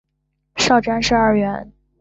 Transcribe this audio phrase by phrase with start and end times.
[0.57, 1.71] 少詹事二员。